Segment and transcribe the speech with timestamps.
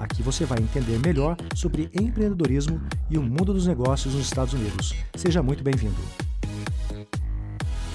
[0.00, 2.80] Aqui você vai entender melhor sobre empreendedorismo
[3.10, 4.94] e o mundo dos negócios nos Estados Unidos.
[5.14, 6.00] Seja muito bem-vindo.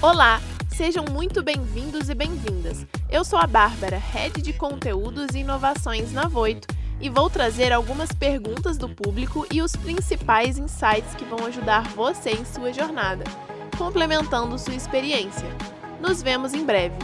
[0.00, 2.86] Olá, sejam muito bem-vindos e bem-vindas.
[3.10, 6.68] Eu sou a Bárbara, Head de Conteúdos e Inovações na Voito,
[7.00, 12.30] e vou trazer algumas perguntas do público e os principais insights que vão ajudar você
[12.30, 13.24] em sua jornada,
[13.76, 15.48] complementando sua experiência.
[16.00, 16.94] Nos vemos em breve.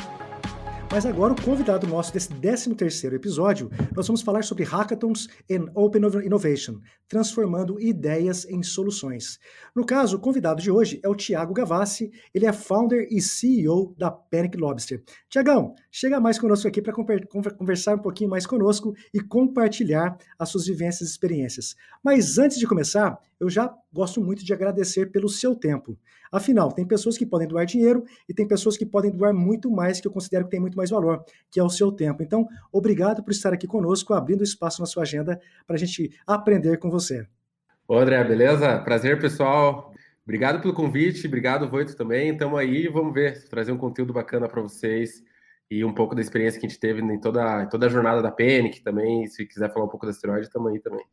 [0.93, 6.03] Mas agora, o convidado nosso desse 13º episódio, nós vamos falar sobre Hackathons and Open
[6.23, 9.39] Innovation, transformando ideias em soluções.
[9.75, 13.95] No caso, o convidado de hoje é o Tiago Gavassi, ele é founder e CEO
[13.97, 15.03] da Panic Lobster.
[15.31, 20.67] Tiagão, chega mais conosco aqui para conversar um pouquinho mais conosco e compartilhar as suas
[20.67, 21.75] vivências e experiências.
[22.05, 25.99] Mas antes de começar, eu já gosto muito de agradecer pelo seu tempo.
[26.31, 30.01] Afinal, tem pessoas que podem doar dinheiro e tem pessoas que podem doar muito mais,
[30.01, 32.23] que eu considero que tem muito mais valor, que é o seu tempo.
[32.23, 36.79] Então, obrigado por estar aqui conosco, abrindo espaço na sua agenda para a gente aprender
[36.79, 37.27] com você.
[37.87, 38.79] Ô, André, beleza?
[38.79, 39.93] Prazer, pessoal.
[40.25, 42.31] Obrigado pelo convite, obrigado, Voito, também.
[42.31, 45.23] Estamos aí, vamos ver, trazer um conteúdo bacana para vocês
[45.69, 48.31] e um pouco da experiência que a gente teve em toda, toda a jornada da
[48.31, 49.27] Panic também.
[49.27, 51.05] Se quiser falar um pouco da esteroide, estamos aí também.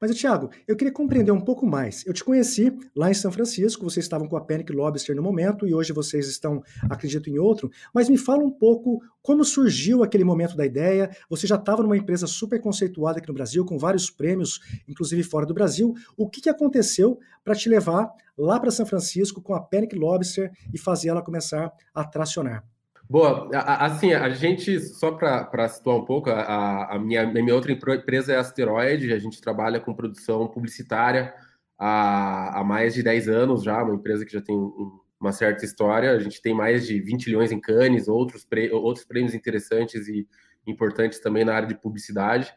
[0.00, 2.04] Mas, Thiago, eu queria compreender um pouco mais.
[2.06, 5.66] Eu te conheci lá em São Francisco, vocês estavam com a Panic Lobster no momento
[5.66, 7.70] e hoje vocês estão, acredito, em outro.
[7.94, 11.10] Mas me fala um pouco como surgiu aquele momento da ideia.
[11.28, 15.44] Você já estava numa empresa super conceituada aqui no Brasil, com vários prêmios, inclusive fora
[15.44, 15.94] do Brasil.
[16.16, 20.50] O que, que aconteceu para te levar lá para São Francisco com a Panic Lobster
[20.72, 22.64] e fazer ela começar a tracionar?
[23.10, 27.72] Boa, assim, a gente, só para situar um pouco, a, a, minha, a minha outra
[27.72, 31.32] empresa é Asteroid, a gente trabalha com produção publicitária
[31.78, 35.64] há, há mais de 10 anos já, uma empresa que já tem um, uma certa
[35.64, 40.06] história, a gente tem mais de 20 milhões em Cannes, outros, pre, outros prêmios interessantes
[40.06, 40.28] e
[40.66, 42.52] importantes também na área de publicidade,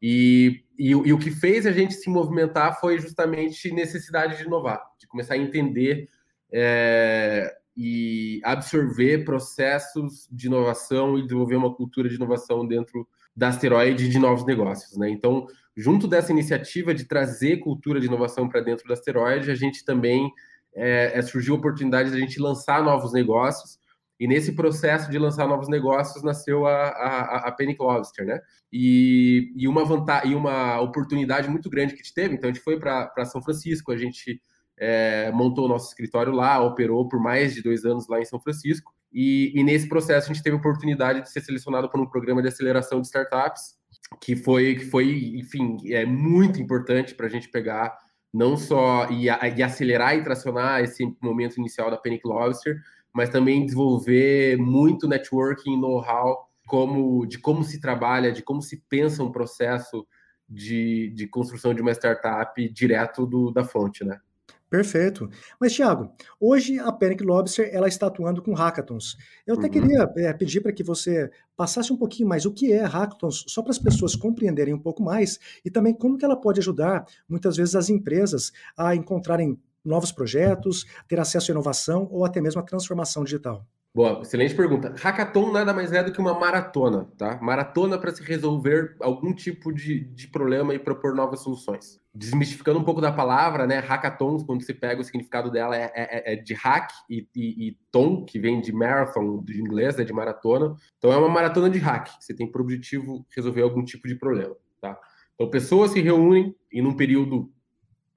[0.00, 4.80] e, e, e o que fez a gente se movimentar foi justamente necessidade de inovar,
[5.00, 6.08] de começar a entender...
[6.52, 13.06] É, e absorver processos de inovação e desenvolver uma cultura de inovação dentro
[13.36, 14.96] da asteroide de novos negócios.
[14.96, 15.10] Né?
[15.10, 19.84] Então, junto dessa iniciativa de trazer cultura de inovação para dentro da asteroide, a gente
[19.84, 20.32] também
[20.74, 23.78] é, é, surgiu a oportunidade de a gente lançar novos negócios.
[24.18, 28.40] E nesse processo de lançar novos negócios nasceu a, a, a Lobster, né?
[28.72, 32.34] E, e uma vantagem, e uma oportunidade muito grande que a gente teve.
[32.34, 34.40] Então a gente foi para São Francisco, a gente
[34.78, 38.40] é, montou o nosso escritório lá, operou por mais de dois anos lá em São
[38.40, 38.92] Francisco.
[39.12, 42.42] E, e, nesse processo a gente teve a oportunidade de ser selecionado por um programa
[42.42, 43.76] de aceleração de startups,
[44.20, 47.96] que foi, que foi enfim, é muito importante para a gente pegar
[48.32, 52.76] não só e, e, acelerar e tracionar esse momento inicial da Panic Lobster,
[53.14, 59.22] mas também desenvolver muito networking, know-how como, de como se trabalha, de como se pensa
[59.22, 60.06] um processo
[60.46, 64.20] de, de construção de uma startup direto do, da fonte, né?
[64.68, 65.30] Perfeito.
[65.60, 66.10] Mas, Thiago,
[66.40, 69.16] hoje a Panic Lobster ela está atuando com hackathons.
[69.46, 69.72] Eu até uhum.
[69.72, 73.62] queria é, pedir para que você passasse um pouquinho mais o que é hackathons, só
[73.62, 77.56] para as pessoas compreenderem um pouco mais, e também como que ela pode ajudar, muitas
[77.56, 82.64] vezes, as empresas a encontrarem novos projetos, ter acesso à inovação ou até mesmo à
[82.64, 83.64] transformação digital.
[83.96, 84.94] Boa, excelente pergunta.
[84.98, 87.40] Hackathon nada mais é do que uma maratona, tá?
[87.40, 91.98] Maratona para se resolver algum tipo de, de problema e propor novas soluções.
[92.14, 93.78] Desmistificando um pouco da palavra, né?
[93.78, 97.78] Hackathon, quando você pega o significado dela, é, é, é de hack e, e, e,
[97.90, 100.04] ton, que vem de marathon, do inglês, né?
[100.04, 100.76] De maratona.
[100.98, 102.10] Então é uma maratona de hack.
[102.20, 105.00] Você tem por objetivo resolver algum tipo de problema, tá?
[105.34, 107.50] Então pessoas se reúnem e num período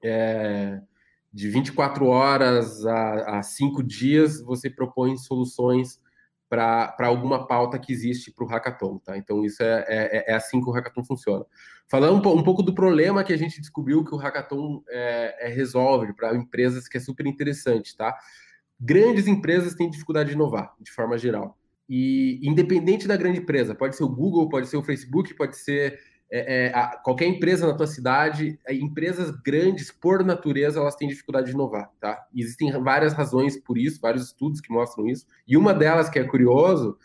[0.03, 0.81] é,
[1.31, 5.99] de 24 horas a, a cinco dias, você propõe soluções
[6.49, 9.15] para alguma pauta que existe para o hackathon, tá?
[9.15, 11.45] Então, isso é, é, é, assim que o hackathon funciona.
[11.87, 15.53] Falando um, um, pouco do problema que a gente descobriu que o hackathon é, é
[15.53, 18.17] resolve para empresas, que é super interessante, tá?
[18.79, 21.55] Grandes empresas têm dificuldade de inovar, de forma geral.
[21.87, 25.99] E independente da grande empresa, pode ser o Google, pode ser o Facebook, pode ser
[26.31, 31.07] é, é, a, qualquer empresa na tua cidade, é, empresas grandes, por natureza, elas têm
[31.07, 32.23] dificuldade de inovar, tá?
[32.33, 35.25] E existem várias razões por isso, vários estudos que mostram isso.
[35.47, 36.97] E uma delas que é curioso,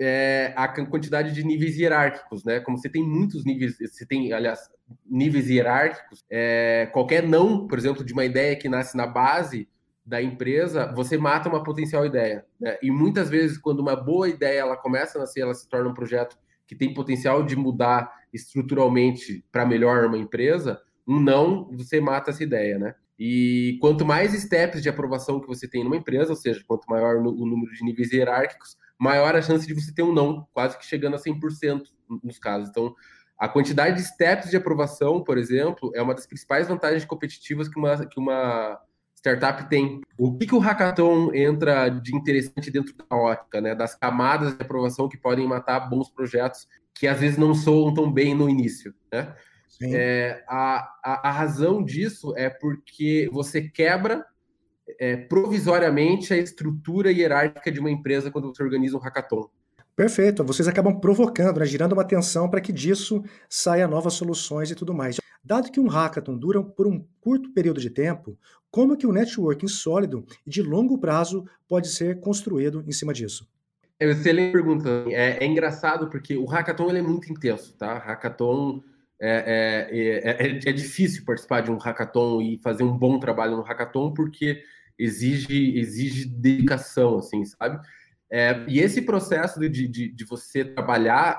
[0.00, 2.60] é, a quantidade de níveis hierárquicos, né?
[2.60, 4.70] Como você tem muitos níveis, você tem, aliás,
[5.04, 9.68] níveis hierárquicos, é, qualquer não, por exemplo, de uma ideia que nasce na base
[10.04, 12.44] da empresa, você mata uma potencial ideia.
[12.58, 12.76] Né?
[12.82, 15.94] E muitas vezes, quando uma boa ideia ela começa a nascer, ela se torna um
[15.94, 16.36] projeto
[16.72, 22.42] que tem potencial de mudar estruturalmente para melhor uma empresa, um não, você mata essa
[22.42, 22.94] ideia, né?
[23.18, 27.16] E quanto mais steps de aprovação que você tem numa empresa, ou seja, quanto maior
[27.16, 30.86] o número de níveis hierárquicos, maior a chance de você ter um não, quase que
[30.86, 31.82] chegando a 100%
[32.24, 32.70] nos casos.
[32.70, 32.94] Então,
[33.38, 37.78] a quantidade de steps de aprovação, por exemplo, é uma das principais vantagens competitivas que
[37.78, 38.80] uma, que uma
[39.22, 40.00] startup tem.
[40.18, 43.74] O que, que o hackathon entra de interessante dentro da ótica, né?
[43.74, 48.12] Das camadas de aprovação que podem matar bons projetos que às vezes não soam tão
[48.12, 49.34] bem no início, né?
[49.84, 54.24] É, a, a, a, razão disso é porque você quebra
[55.00, 59.48] é, provisoriamente a estrutura hierárquica de uma empresa quando você organiza um hackathon.
[59.94, 60.42] Perfeito.
[60.44, 64.94] Vocês acabam provocando, né, girando uma atenção para que disso saia novas soluções e tudo
[64.94, 65.18] mais.
[65.44, 68.38] Dado que um hackathon dura por um curto período de tempo,
[68.70, 73.46] como que o networking sólido e de longo prazo pode ser construído em cima disso?
[74.00, 75.04] É excelente pergunta.
[75.08, 77.98] É, é engraçado porque o hackathon ele é muito intenso, tá?
[77.98, 78.82] Hackathon
[79.20, 83.62] é, é, é, é, difícil participar de um hackathon e fazer um bom trabalho no
[83.62, 84.62] hackathon porque
[84.98, 87.78] exige exige dedicação, assim, sabe?
[88.34, 91.38] É, e esse processo de, de, de, você trabalhar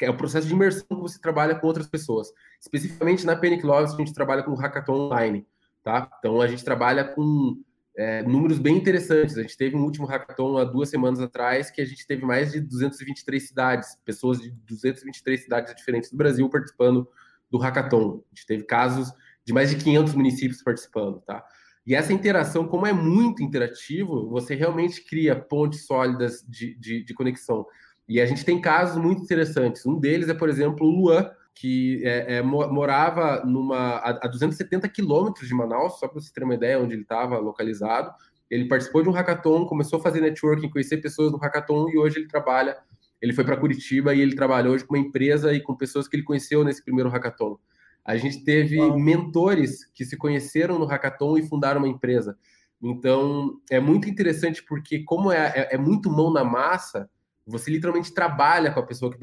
[0.00, 2.26] é o processo de imersão que você trabalha com outras pessoas.
[2.60, 5.46] Especificamente na Panic Loves, a gente trabalha com hackathon online,
[5.84, 6.10] tá?
[6.18, 7.62] Então a gente trabalha com
[7.96, 9.38] é, números bem interessantes.
[9.38, 12.50] A gente teve um último hackathon há duas semanas atrás que a gente teve mais
[12.50, 17.08] de 223 cidades, pessoas de 223 cidades diferentes do Brasil participando
[17.48, 18.24] do hackathon.
[18.32, 19.12] A gente teve casos
[19.44, 21.44] de mais de 500 municípios participando, tá?
[21.86, 27.14] E essa interação, como é muito interativo, você realmente cria pontes sólidas de, de, de
[27.14, 27.66] conexão.
[28.08, 29.84] E a gente tem casos muito interessantes.
[29.84, 34.88] Um deles é, por exemplo, o Luan, que é, é, morava numa, a, a 270
[34.88, 38.12] quilômetros de Manaus, só para você ter uma ideia onde ele estava localizado.
[38.50, 42.18] Ele participou de um hackathon, começou a fazer networking, conhecer pessoas no hackathon e hoje
[42.18, 42.76] ele trabalha.
[43.20, 46.16] Ele foi para Curitiba e ele trabalha hoje com uma empresa e com pessoas que
[46.16, 47.58] ele conheceu nesse primeiro hackathon.
[48.04, 48.98] A gente teve Uau.
[48.98, 52.36] mentores que se conheceram no hackathon e fundaram uma empresa.
[52.82, 57.08] Então, é muito interessante porque, como é, é, é muito mão na massa,
[57.46, 59.18] você literalmente trabalha com a pessoa que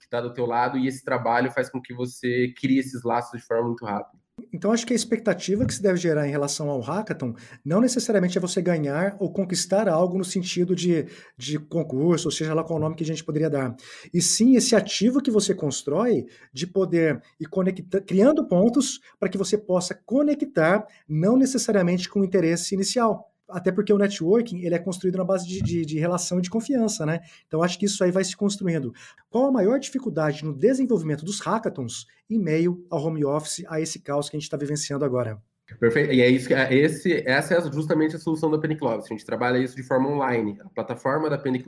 [0.00, 3.46] está do teu lado e esse trabalho faz com que você crie esses laços de
[3.46, 4.21] forma muito rápida.
[4.52, 7.34] Então, acho que a expectativa que se deve gerar em relação ao hackathon
[7.64, 11.06] não necessariamente é você ganhar ou conquistar algo no sentido de,
[11.36, 13.76] de concurso, ou seja lá qual o nome que a gente poderia dar.
[14.12, 19.38] E sim esse ativo que você constrói de poder ir conecta, criando pontos para que
[19.38, 24.78] você possa conectar, não necessariamente com o interesse inicial até porque o networking ele é
[24.78, 27.20] construído na base de, de, de, relação e de confiança, né?
[27.46, 28.92] Então acho que isso aí vai se construindo.
[29.30, 34.00] Qual a maior dificuldade no desenvolvimento dos hackathons em meio ao home office, a esse
[34.00, 35.40] caos que a gente está vivenciando agora?
[35.78, 36.12] Perfeito.
[36.12, 38.84] E é isso que é, esse, essa é justamente a solução da Panic.
[38.84, 40.58] A gente trabalha isso de forma online.
[40.60, 41.64] A plataforma da Panic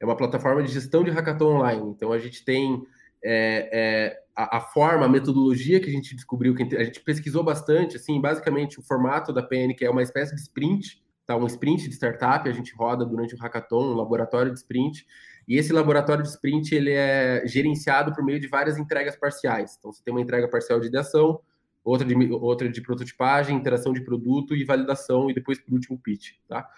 [0.00, 1.90] é uma plataforma de gestão de hackathon online.
[1.90, 2.82] Então a gente tem
[3.22, 7.42] é, é, a, a, forma, a metodologia que a gente descobriu, que a gente pesquisou
[7.42, 11.36] bastante, assim, basicamente o formato da PN, que é uma espécie de sprint, tá?
[11.36, 15.06] um sprint de startup, a gente roda durante o hackathon, um laboratório de sprint,
[15.46, 19.76] e esse laboratório de sprint ele é gerenciado por meio de várias entregas parciais.
[19.78, 21.40] Então, você tem uma entrega parcial de ideação,
[21.84, 26.32] outra de, outra de prototipagem, interação de produto e validação, e depois, por último, pitch.
[26.48, 26.68] Tá?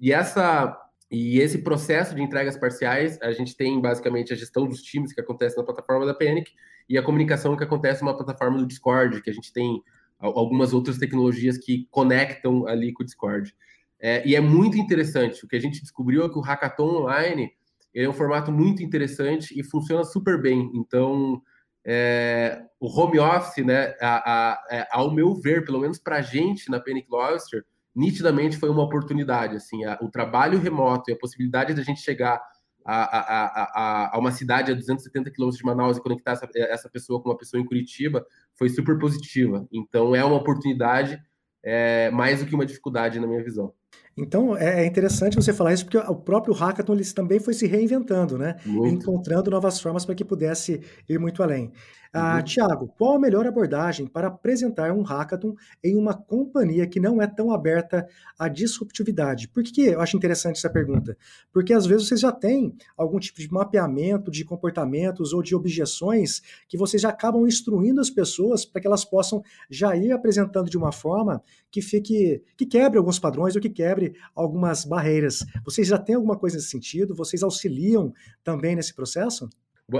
[0.00, 0.78] E essa
[1.12, 5.20] e esse processo de entregas parciais, a gente tem basicamente a gestão dos times que
[5.20, 6.50] acontece na plataforma da Panic
[6.88, 9.82] e a comunicação que acontece na plataforma do Discord, que a gente tem
[10.18, 13.54] algumas outras tecnologias que conectam ali com o Discord.
[14.00, 15.44] É, e é muito interessante.
[15.44, 17.52] O que a gente descobriu é que o Hackathon Online
[17.94, 20.70] é um formato muito interessante e funciona super bem.
[20.74, 21.42] Então,
[21.84, 26.16] é, o home office, né, a, a, a, é, ao meu ver, pelo menos para
[26.16, 27.64] a gente na Panic Lobster,
[27.94, 29.56] nitidamente foi uma oportunidade.
[29.56, 32.40] Assim, a, o trabalho remoto e a possibilidade da gente chegar
[32.84, 37.22] a, a, a, uma cidade a 270 quilômetros de Manaus e conectar essa, essa pessoa
[37.22, 39.66] com uma pessoa em Curitiba foi super positiva.
[39.72, 41.22] Então, é uma oportunidade
[41.62, 43.72] é, mais do que uma dificuldade, na minha visão.
[44.16, 47.66] Então é, é interessante você falar isso, porque o próprio Hackathon ele também foi se
[47.66, 48.56] reinventando, né?
[48.66, 48.94] Muito.
[48.94, 51.72] Encontrando novas formas para que pudesse ir muito além.
[52.14, 52.42] Ah, uhum.
[52.42, 57.26] Tiago, qual a melhor abordagem para apresentar um hackathon em uma companhia que não é
[57.26, 58.06] tão aberta
[58.38, 59.48] à disruptividade?
[59.48, 61.16] Por que eu acho interessante essa pergunta?
[61.50, 66.42] Porque às vezes vocês já têm algum tipo de mapeamento de comportamentos ou de objeções
[66.68, 70.76] que vocês já acabam instruindo as pessoas para que elas possam já ir apresentando de
[70.76, 75.44] uma forma que fique que quebre alguns padrões ou que quebre quebre algumas barreiras.
[75.64, 77.14] Vocês já têm alguma coisa nesse sentido?
[77.14, 79.48] Vocês auxiliam também nesse processo?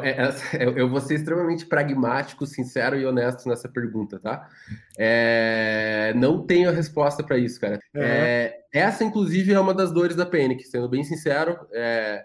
[0.02, 0.32] É, é,
[0.80, 4.48] eu vou ser extremamente pragmático, sincero e honesto nessa pergunta, tá?
[4.98, 7.78] É, não tenho a resposta para isso, cara.
[7.94, 8.02] Uhum.
[8.02, 11.58] É, essa, inclusive, é uma das dores da Panic, sendo bem sincero.
[11.72, 12.24] É,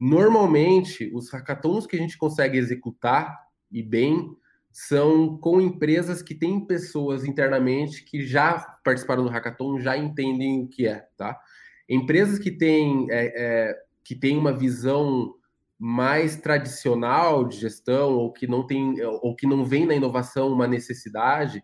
[0.00, 3.36] normalmente, os hackathons que a gente consegue executar
[3.70, 4.30] e bem
[4.72, 10.66] são com empresas que têm pessoas internamente que já participaram do hackathon, já entendem o
[10.66, 11.38] que é, tá?
[11.88, 15.34] Empresas que têm, é, que têm uma visão
[15.78, 20.66] mais tradicional de gestão ou que não tem ou que não vem na inovação uma
[20.66, 21.62] necessidade,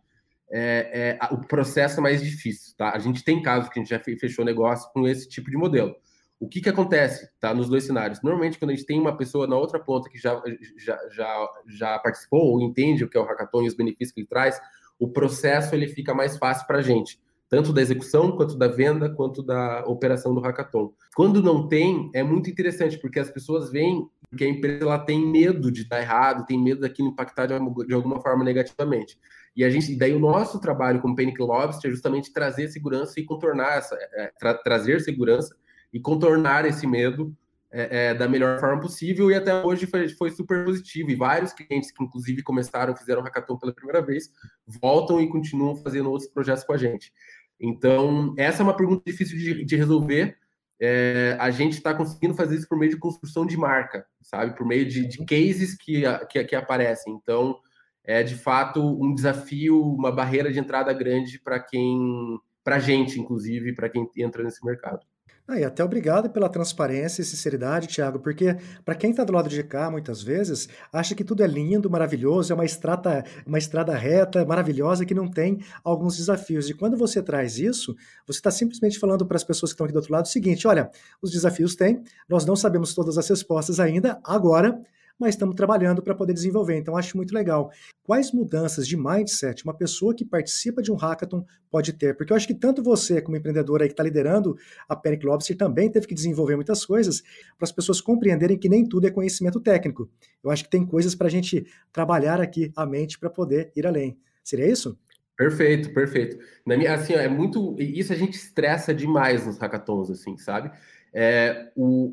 [0.50, 2.92] é, é, o processo é mais difícil, tá?
[2.94, 5.94] A gente tem casos que a gente já fechou negócio com esse tipo de modelo.
[6.40, 7.52] O que que acontece, tá?
[7.52, 8.22] Nos dois cenários.
[8.22, 10.40] Normalmente, quando a gente tem uma pessoa na outra ponta que já,
[10.76, 14.20] já, já, já participou ou entende o que é o hackathon e os benefícios que
[14.20, 14.60] ele traz,
[14.98, 19.08] o processo ele fica mais fácil para a gente tanto da execução, quanto da venda,
[19.08, 20.92] quanto da operação do hackathon.
[21.16, 25.26] Quando não tem, é muito interessante, porque as pessoas veem que a empresa ela tem
[25.26, 27.54] medo de dar errado, tem medo daquilo impactar de,
[27.86, 29.18] de alguma forma negativamente.
[29.56, 33.24] E a gente, daí o nosso trabalho como Panic Lobster é justamente trazer segurança e
[33.24, 35.56] contornar essa, é, tra trazer segurança
[35.92, 37.34] e contornar esse medo
[37.70, 41.10] é, é, da melhor forma possível, e até hoje foi, foi, super positivo.
[41.10, 44.30] E vários clientes que, inclusive, começaram, fizeram hackathon pela primeira vez,
[44.66, 47.12] voltam e continuam fazendo outros projetos com a gente.
[47.60, 50.36] Então, essa é uma pergunta difícil de, de resolver.
[50.80, 54.56] É, a gente está conseguindo fazer isso por meio de construção de marca, sabe?
[54.56, 57.12] Por meio de, de cases que, que, que, aparecem.
[57.14, 57.58] Então,
[58.04, 63.20] é de fato um desafio, uma barreira de entrada grande para quem, para a gente,
[63.20, 65.04] inclusive, para quem entra nesse mercado.
[65.50, 69.48] Ah, e até obrigado pela transparência e sinceridade, Thiago, porque para quem está do lado
[69.48, 73.94] de cá, muitas vezes, acha que tudo é lindo, maravilhoso, é uma estrada, uma estrada
[73.94, 76.68] reta, maravilhosa, que não tem alguns desafios.
[76.68, 79.94] E quando você traz isso, você está simplesmente falando para as pessoas que estão aqui
[79.94, 80.90] do outro lado o seguinte: olha,
[81.22, 84.78] os desafios têm, nós não sabemos todas as respostas ainda, agora
[85.18, 86.76] mas estamos trabalhando para poder desenvolver.
[86.76, 87.70] Então, acho muito legal.
[88.04, 92.16] Quais mudanças de mindset uma pessoa que participa de um hackathon pode ter?
[92.16, 94.56] Porque eu acho que tanto você, como empreendedora que está liderando
[94.88, 97.20] a Panic Lobster, também teve que desenvolver muitas coisas
[97.56, 100.08] para as pessoas compreenderem que nem tudo é conhecimento técnico.
[100.42, 103.86] Eu acho que tem coisas para a gente trabalhar aqui a mente para poder ir
[103.86, 104.18] além.
[104.44, 104.98] Seria isso?
[105.36, 106.36] Perfeito, perfeito.
[106.66, 107.76] Na minha, assim, ó, é muito.
[107.78, 110.72] Isso a gente estressa demais nos hackathons, assim, sabe?
[111.12, 112.12] É, o,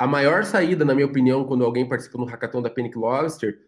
[0.00, 3.58] a maior saída, na minha opinião, quando alguém participa no hackathon da Panic Lobster,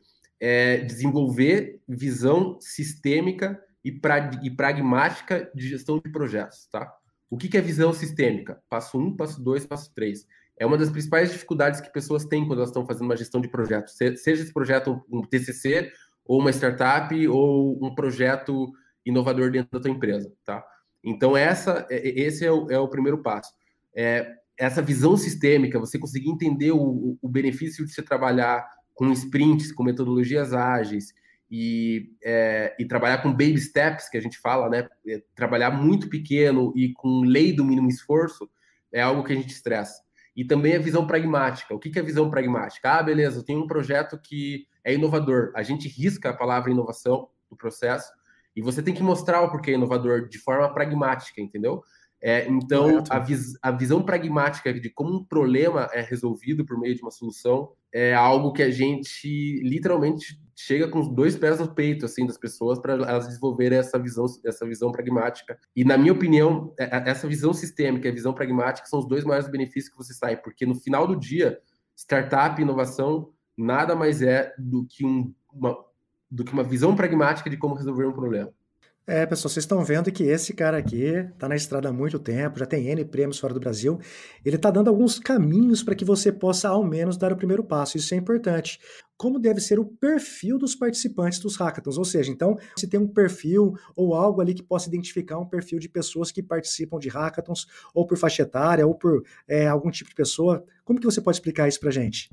[0.40, 6.90] é desenvolver visão sistêmica e, pra, e pragmática de gestão de projetos, tá?
[7.28, 8.62] O que, que é visão sistêmica?
[8.70, 10.26] Passo 1, um, passo 2, passo 3.
[10.58, 13.48] É uma das principais dificuldades que pessoas têm quando elas estão fazendo uma gestão de
[13.48, 15.92] projetos, seja esse projeto um TCC,
[16.24, 18.72] ou uma startup, ou um projeto
[19.04, 20.64] inovador dentro da tua empresa, tá?
[21.04, 23.52] Então, essa, é, esse é o, é o primeiro passo.
[23.94, 24.34] É,
[24.64, 28.64] essa visão sistêmica, você conseguir entender o, o benefício de você trabalhar
[28.95, 31.12] com sprints, com metodologias ágeis
[31.50, 34.88] e, é, e trabalhar com baby steps, que a gente fala, né?
[35.09, 38.49] É, trabalhar muito pequeno e com lei do mínimo esforço
[38.92, 40.00] é algo que a gente estressa.
[40.37, 41.75] E também a visão pragmática.
[41.75, 42.88] O que, é visão pragmática?
[42.88, 45.50] Ah, beleza, eu tenho um projeto que é inovador.
[45.57, 48.12] A gente risca a palavra inovação do processo
[48.54, 51.83] e você tem que mostrar o porquê é inovador de forma pragmática, entendeu?
[52.25, 56.95] É, então, a, vis, a, visão pragmática de como um problema é resolvido por meio
[56.95, 61.75] de uma solução é algo que a gente literalmente chega com os dois pés no
[61.75, 65.59] peito assim das pessoas para elas desenvolverem essa visão, essa visão pragmática.
[65.75, 69.09] E na minha opinião, é, é, essa visão sistêmica e a visão pragmática são os
[69.09, 71.59] dois maiores benefícios que você sai, porque no final do dia,
[71.97, 75.76] startup e inovação nada mais é do que um, uma
[76.31, 78.50] do que uma visão pragmática de como resolver um problema.
[79.04, 82.61] É, pessoal, vocês estão vendo que esse cara aqui está na estrada há muito tempo,
[82.61, 83.99] já tem N prêmios fora do Brasil.
[84.44, 87.97] Ele está dando alguns caminhos para que você possa, ao menos, dar o primeiro passo.
[87.97, 88.78] Isso é importante.
[89.16, 91.99] Como deve ser o perfil dos participantes dos hackathons?
[91.99, 95.80] Ou seja, então, se tem um perfil ou algo ali que possa identificar um perfil
[95.80, 100.11] de pessoas que participam de hackathons, ou por faixa etária, ou por é, algum tipo
[100.11, 102.30] de pessoa, como que você pode explicar isso para gente?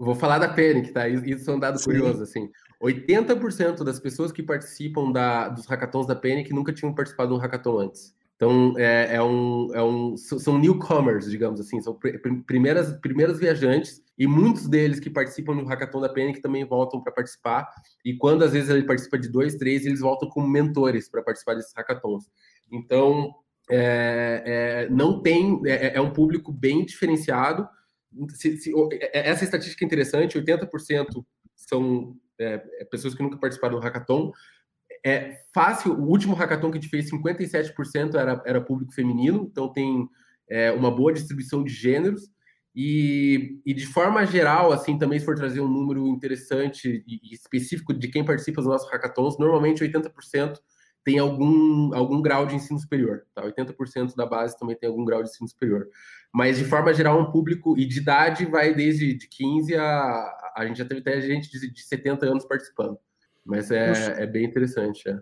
[0.00, 1.06] Vou falar da Panic, tá?
[1.06, 1.84] Isso é um dado Sim.
[1.84, 2.50] curioso, assim.
[2.82, 7.38] 80% das pessoas que participam da, dos hackathons da Panic nunca tinham participado de um
[7.38, 8.14] hackathon antes.
[8.34, 11.98] Então, é, é, um, é um, são newcomers, digamos assim, são
[12.46, 17.12] primeiras, primeiros viajantes, e muitos deles que participam do hackathon da Panic também voltam para
[17.12, 17.68] participar.
[18.02, 21.56] E quando às vezes ele participa de dois, três, eles voltam como mentores para participar
[21.56, 22.24] desses hackathons.
[22.72, 23.34] Então,
[23.70, 27.68] é, é, não tem, é, é um público bem diferenciado
[28.34, 31.24] se, se, é, essa estatística é interessante, 80%
[31.54, 34.32] são é, é, pessoas que nunca participaram do hackathon.
[35.04, 35.92] é fácil.
[35.92, 40.08] O último hackathon que a gente fez, 57% era, era público feminino, então tem
[40.48, 42.30] é, uma boa distribuição de gêneros.
[42.74, 47.92] E, e, de forma geral, assim, também se for trazer um número interessante e, específico
[47.92, 50.56] de quem participa dos nossos hackathons, normalmente 80%
[51.04, 53.26] tem algum, algum grau de ensino superior.
[53.34, 53.42] Tá?
[53.42, 55.88] 80% da base também tem algum grau de ensino superior.
[56.32, 60.36] Mas, de forma geral, um público e de idade vai desde de 15 a.
[60.56, 62.98] A gente já teve até gente de, de 70 anos participando.
[63.44, 65.08] Mas é, é bem interessante.
[65.08, 65.18] É.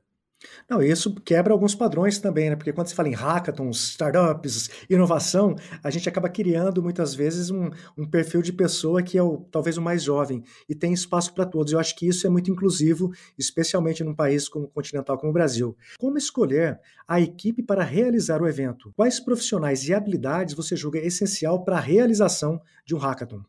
[0.71, 2.57] Não, isso quebra alguns padrões também, né?
[2.57, 7.71] Porque quando se fala em hackathons, startups, inovação, a gente acaba criando muitas vezes um,
[7.97, 11.45] um perfil de pessoa que é o, talvez o mais jovem e tem espaço para
[11.45, 11.73] todos.
[11.73, 15.77] Eu acho que isso é muito inclusivo, especialmente num país como continental como o Brasil.
[15.99, 18.93] Como escolher a equipe para realizar o evento?
[18.97, 23.43] Quais profissionais e habilidades você julga essencial para a realização de um hackathon?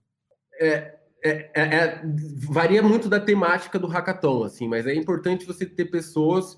[0.59, 2.01] É, é, é, é,
[2.49, 6.57] varia muito da temática do hackathon, assim, mas é importante você ter pessoas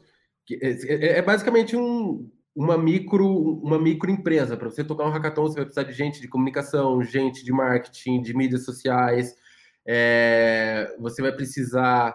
[0.50, 4.58] é, é, é, basicamente um, uma micro uma microempresa.
[4.58, 8.22] Para você tocar um hackathon, você vai precisar de gente de comunicação, gente de marketing,
[8.22, 9.36] de mídias sociais.
[9.86, 12.14] É, você vai precisar,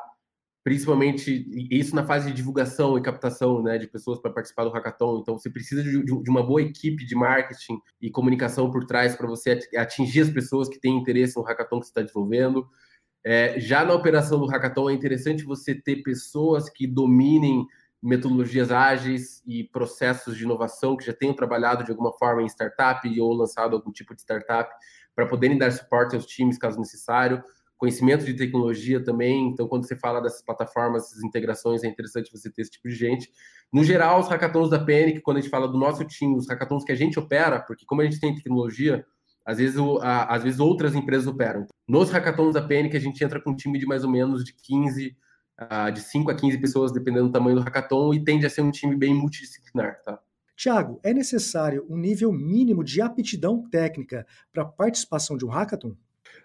[0.62, 5.20] principalmente, isso na fase de divulgação e captação né, de pessoas para participar do hackathon.
[5.20, 9.26] Então, você precisa de, de uma boa equipe de marketing e comunicação por trás para
[9.26, 12.66] você atingir as pessoas que têm interesse no hackathon que você está desenvolvendo.
[13.24, 17.66] É, já na operação do hackathon, é interessante você ter pessoas que dominem
[18.06, 23.20] metodologias ágeis e processos de inovação que já tenham trabalhado de alguma forma em startup
[23.20, 24.70] ou lançado algum tipo de startup
[25.14, 27.42] para poderem dar suporte aos times caso necessário.
[27.76, 29.48] Conhecimento de tecnologia também.
[29.48, 32.94] Então, quando você fala dessas plataformas, essas integrações, é interessante você ter esse tipo de
[32.94, 33.28] gente.
[33.72, 36.84] No geral, os hackathons da Panic, quando a gente fala do nosso time, os hackathons
[36.84, 39.04] que a gente opera, porque como a gente tem tecnologia,
[39.44, 41.66] às vezes, às vezes outras empresas operam.
[41.86, 44.54] Nos hackathons da Panic, a gente entra com um time de mais ou menos de
[44.54, 45.16] 15
[45.60, 48.62] uh, de 5 a 15 pessoas, dependendo do tamanho do hackathon, e tende a ser
[48.62, 50.18] um time bem multidisciplinar, tá?
[50.56, 55.94] Tiago, é necessário um nível mínimo de aptidão técnica para participação de um hackathon?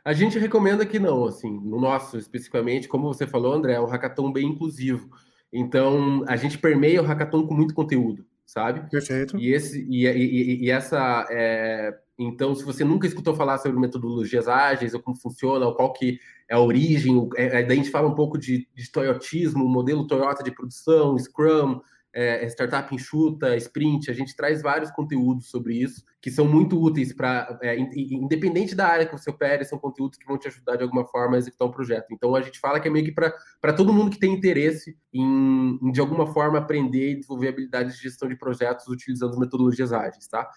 [0.04, 3.86] A gente recomenda que não, assim, no nosso especificamente, como você falou, André, é um
[3.86, 5.10] hackathon bem inclusivo.
[5.54, 8.90] Então, a gente permeia o hackathon com muito conteúdo, sabe?
[8.90, 9.38] Perfeito.
[9.38, 14.48] E, esse, e, e, e essa é, então, se você nunca escutou falar sobre metodologias
[14.48, 16.20] ágeis, ou como funciona, ou qual que
[16.50, 20.08] é a origem, é, é, daí a gente fala um pouco de, de Toyotismo, modelo
[20.08, 21.80] Toyota de produção, Scrum,
[22.14, 26.80] é, é, startup enxuta, sprint, a gente traz vários conteúdos sobre isso que são muito
[26.80, 30.76] úteis para, é, independente da área que você opere, são conteúdos que vão te ajudar
[30.76, 32.08] de alguma forma a executar um projeto.
[32.12, 35.80] Então a gente fala que é meio que para todo mundo que tem interesse em,
[35.82, 40.28] em, de alguma forma, aprender e desenvolver habilidades de gestão de projetos utilizando metodologias ágeis,
[40.28, 40.48] tá?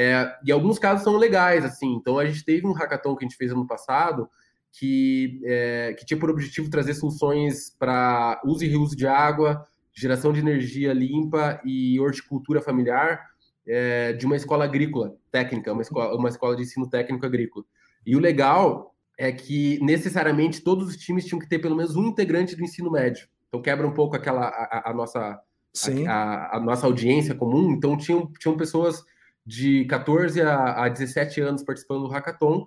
[0.00, 1.94] É, e alguns casos são legais, assim.
[1.94, 4.30] Então, a gente teve um hackathon que a gente fez ano passado
[4.70, 10.32] que, é, que tinha por objetivo trazer soluções para uso e reuso de água, geração
[10.32, 13.26] de energia limpa e horticultura familiar
[13.66, 17.64] é, de uma escola agrícola técnica, uma escola, uma escola de ensino técnico agrícola.
[18.06, 22.04] E o legal é que necessariamente todos os times tinham que ter pelo menos um
[22.04, 23.26] integrante do ensino médio.
[23.48, 25.40] Então quebra um pouco aquela a, a nossa
[26.06, 27.72] a, a, a, nossa audiência comum.
[27.72, 29.02] Então tinham, tinham pessoas
[29.48, 32.66] de 14 a, a 17 anos participando do hackathon.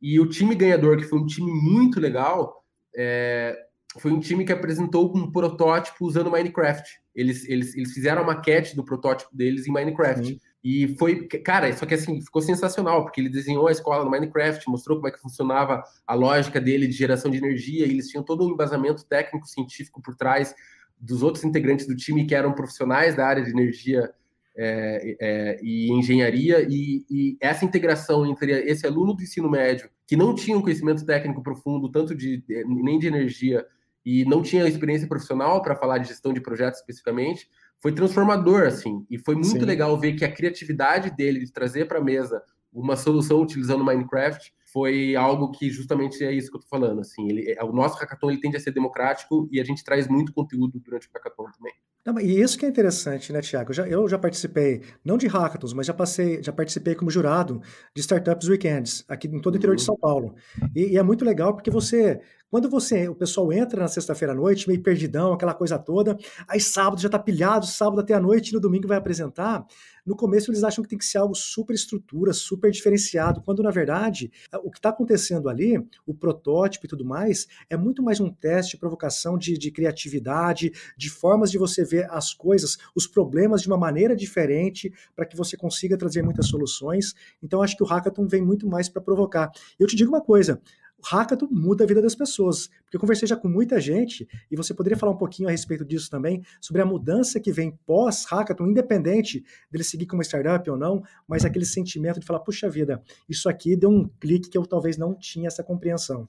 [0.00, 2.64] E o time ganhador, que foi um time muito legal,
[2.96, 3.54] é,
[3.98, 6.88] foi um time que apresentou um protótipo usando Minecraft.
[7.14, 10.32] Eles, eles, eles fizeram a maquete do protótipo deles em Minecraft.
[10.32, 10.38] Uhum.
[10.64, 14.66] E foi, cara, só que assim, ficou sensacional, porque ele desenhou a escola no Minecraft,
[14.70, 18.24] mostrou como é que funcionava a lógica dele de geração de energia, e eles tinham
[18.24, 20.54] todo um embasamento técnico, científico por trás
[20.98, 24.10] dos outros integrantes do time que eram profissionais da área de energia
[24.56, 30.16] é, é, e engenharia, e, e, essa integração entre esse aluno do ensino médio, que
[30.16, 33.66] não tinha um conhecimento técnico profundo, tanto de nem de energia,
[34.04, 37.48] e não tinha experiência profissional para falar de gestão de projetos especificamente,
[37.80, 39.64] foi transformador, assim, e foi muito Sim.
[39.64, 44.52] legal ver que a criatividade dele de trazer para a mesa uma solução utilizando Minecraft
[44.72, 47.98] foi algo que justamente é isso que eu tô falando, assim, ele, é, o nosso
[47.98, 51.50] hackathon ele tende a ser democrático e a gente traz muito conteúdo durante o hackathon
[51.52, 51.74] também.
[52.04, 53.70] Não, e isso que é interessante, né, Tiago?
[53.70, 57.62] Eu já, eu já participei, não de hackathons, mas já passei, já participei como jurado
[57.94, 59.86] de Startups Weekends, aqui em todo o interior de uhum.
[59.86, 60.34] São Paulo.
[60.74, 62.20] E, e é muito legal porque você
[62.52, 66.60] quando você, o pessoal entra na sexta-feira à noite, meio perdidão, aquela coisa toda, aí
[66.60, 69.64] sábado já tá pilhado, sábado até a noite, e no domingo vai apresentar,
[70.04, 73.70] no começo eles acham que tem que ser algo super estrutura, super diferenciado, quando na
[73.70, 74.30] verdade
[74.64, 78.76] o que está acontecendo ali, o protótipo e tudo mais, é muito mais um teste,
[78.76, 83.78] provocação de, de criatividade, de formas de você ver as coisas, os problemas de uma
[83.78, 87.14] maneira diferente, para que você consiga trazer muitas soluções.
[87.42, 89.50] Então acho que o hackathon vem muito mais para provocar.
[89.78, 90.60] Eu te digo uma coisa,
[91.02, 92.68] o hackathon muda a vida das pessoas.
[92.82, 95.84] Porque eu conversei já com muita gente, e você poderia falar um pouquinho a respeito
[95.84, 101.02] disso também, sobre a mudança que vem pós-hackathon, independente dele seguir como startup ou não,
[101.26, 104.96] mas aquele sentimento de falar, puxa vida, isso aqui deu um clique que eu talvez
[104.96, 106.28] não tinha essa compreensão.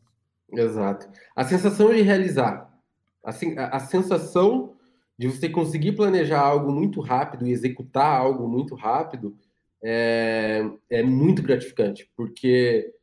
[0.52, 1.08] Exato.
[1.36, 2.70] A sensação de realizar,
[3.24, 4.76] assim, a, a sensação
[5.18, 9.36] de você conseguir planejar algo muito rápido e executar algo muito rápido
[9.84, 12.94] é, é muito gratificante, porque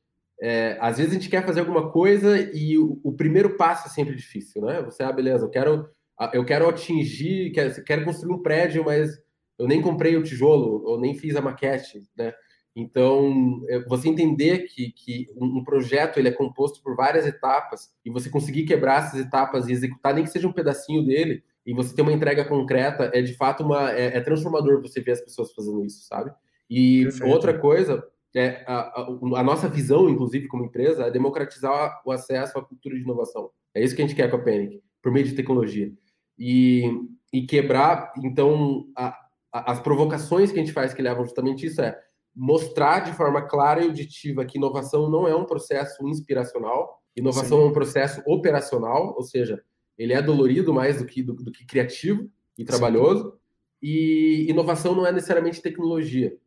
[0.41, 3.91] é, às vezes a gente quer fazer alguma coisa e o, o, primeiro passo é
[3.91, 4.83] sempre difícil, né?
[4.83, 5.89] Você, ah, beleza, eu quero,
[6.33, 9.21] eu quero atingir, quero, quero construir um prédio, mas
[9.59, 12.33] eu nem comprei o tijolo, ou nem fiz a maquete, né?
[12.75, 18.11] Então, é, você entender que, que um projeto ele é composto por várias etapas e
[18.11, 21.95] você conseguir quebrar essas etapas e executar, nem que seja um pedacinho dele, e você
[21.95, 25.53] ter uma entrega concreta, é de fato uma é, é transformador você ver as pessoas
[25.53, 26.33] fazendo isso, sabe?
[26.71, 27.33] E Perfeito.
[27.33, 28.03] outra coisa,
[28.35, 29.09] é, a, a,
[29.41, 33.51] a, nossa visão, inclusive, como empresa, é democratizar o acesso à cultura de inovação.
[33.75, 35.93] É isso que a gente quer com a Panic, por meio de tecnologia.
[36.39, 36.85] E,
[37.33, 39.17] e quebrar, então, a,
[39.53, 41.99] as provocações que a gente faz que levam justamente isso é
[42.35, 47.65] mostrar de forma clara e auditiva que inovação não é um processo inspiracional, inovação Sim.
[47.65, 49.61] é um processo operacional, ou seja,
[49.99, 53.37] ele é dolorido mais do que, do, do que criativo e trabalhoso, Sim.
[53.83, 56.39] e inovação não é necessariamente tecnologia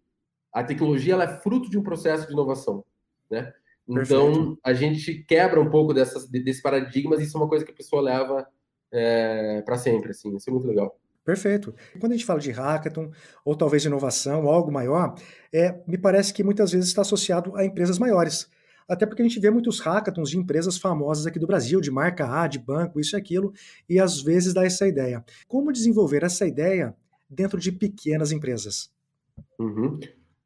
[0.53, 2.85] a tecnologia ela é fruto de um processo de inovação,
[3.29, 3.51] né?
[3.87, 4.59] Então, Perfeito.
[4.63, 7.75] a gente quebra um pouco dessas, desses paradigmas e isso é uma coisa que a
[7.75, 8.47] pessoa leva
[8.91, 10.33] é, para sempre, assim.
[10.35, 10.97] Isso é muito legal.
[11.25, 11.73] Perfeito.
[11.99, 13.11] Quando a gente fala de hackathon,
[13.43, 15.15] ou talvez de inovação, ou algo maior,
[15.51, 18.49] é, me parece que muitas vezes está associado a empresas maiores.
[18.87, 22.27] Até porque a gente vê muitos hackathons de empresas famosas aqui do Brasil, de marca
[22.27, 23.53] A, de banco, isso e aquilo,
[23.89, 25.23] e às vezes dá essa ideia.
[25.47, 26.93] Como desenvolver essa ideia
[27.29, 28.91] dentro de pequenas empresas?
[29.57, 29.99] Uhum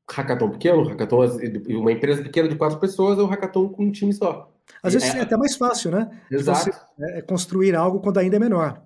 [0.09, 1.25] hackathon pequeno, hackathon,
[1.69, 4.51] uma empresa pequena de quatro pessoas é um hackathon com um time só.
[4.81, 6.21] Às vezes é, é até mais fácil, né?
[6.29, 6.69] Exato.
[6.99, 8.81] É, construir algo quando ainda é menor.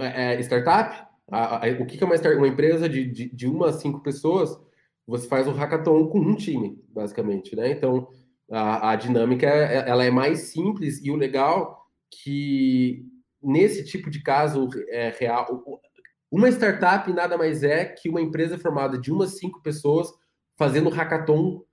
[0.00, 3.68] É, é, startup, a, a, o que é uma, uma empresa de, de, de, uma
[3.68, 4.58] a cinco pessoas?
[5.06, 7.70] Você faz um hackathon com um time, basicamente, né?
[7.70, 8.08] Então,
[8.50, 13.06] a, a dinâmica é, ela é mais simples e o legal que
[13.42, 15.64] nesse tipo de caso é real,
[16.30, 20.08] uma startup nada mais é que uma empresa formada de umas cinco pessoas
[20.60, 21.64] fazendo hackathon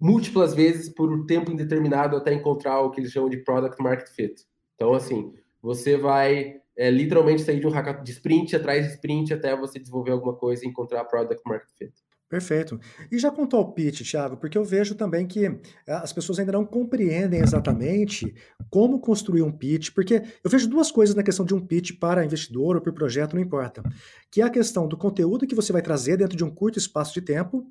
[0.00, 4.08] múltiplas vezes por um tempo indeterminado até encontrar o que eles chamam de product market
[4.08, 4.46] fit.
[4.74, 9.34] Então, assim, você vai é, literalmente sair de um hackathon de sprint atrás de sprint
[9.34, 11.92] até você desenvolver alguma coisa e encontrar product market fit.
[12.30, 12.80] Perfeito.
[13.12, 16.52] E já quanto ao pitch, Thiago, porque eu vejo também que eh, as pessoas ainda
[16.52, 18.32] não compreendem exatamente
[18.70, 22.24] como construir um pitch, porque eu vejo duas coisas na questão de um pitch para
[22.24, 23.82] investidor ou para projeto, não importa,
[24.30, 27.12] que é a questão do conteúdo que você vai trazer dentro de um curto espaço
[27.12, 27.66] de tempo,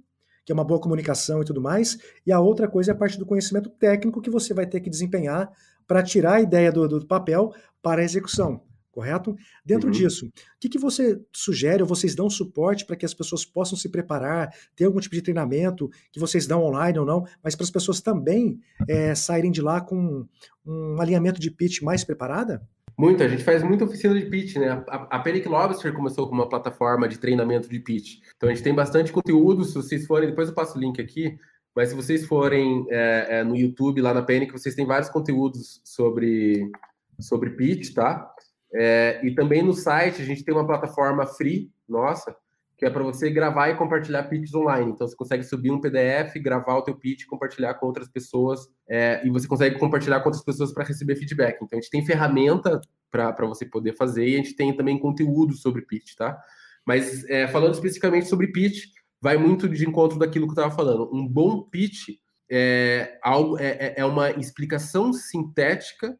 [0.50, 3.20] que é uma boa comunicação e tudo mais, e a outra coisa é a parte
[3.20, 5.52] do conhecimento técnico que você vai ter que desempenhar
[5.86, 8.60] para tirar a ideia do, do papel para a execução
[8.92, 9.36] correto?
[9.64, 9.94] Dentro uhum.
[9.94, 13.78] disso, o que, que você sugere ou vocês dão suporte para que as pessoas possam
[13.78, 17.64] se preparar, ter algum tipo de treinamento que vocês dão online ou não, mas para
[17.64, 20.28] as pessoas também é, saírem de lá com
[20.66, 22.68] um alinhamento de pitch mais preparada?
[23.00, 24.84] Muito, a gente faz muita oficina de pitch, né?
[24.90, 28.20] A, a Panic Lobster começou com uma plataforma de treinamento de pitch.
[28.36, 31.40] Então a gente tem bastante conteúdo, se vocês forem, depois eu passo o link aqui,
[31.74, 35.80] mas se vocês forem é, é, no YouTube, lá na Panic, vocês têm vários conteúdos
[35.86, 36.70] sobre,
[37.18, 38.30] sobre pitch, tá?
[38.74, 42.36] É, e também no site a gente tem uma plataforma free, nossa,
[42.80, 44.94] que é para você gravar e compartilhar pitches online.
[44.94, 49.22] Então você consegue subir um PDF, gravar o teu pitch, compartilhar com outras pessoas é,
[49.28, 51.58] e você consegue compartilhar com outras pessoas para receber feedback.
[51.62, 52.80] Então a gente tem ferramenta
[53.12, 56.42] para você poder fazer e a gente tem também conteúdo sobre pitch, tá?
[56.88, 58.86] Mas é, falando especificamente sobre pitch,
[59.22, 61.14] vai muito de encontro daquilo que eu estava falando.
[61.14, 62.12] Um bom pitch
[62.50, 66.18] é, algo, é, é, é uma explicação sintética,